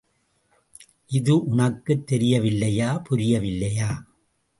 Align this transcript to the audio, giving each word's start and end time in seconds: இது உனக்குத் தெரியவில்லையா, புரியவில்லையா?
இது 1.07 1.33
உனக்குத் 1.45 2.07
தெரியவில்லையா, 2.07 3.01
புரியவில்லையா? 3.09 3.89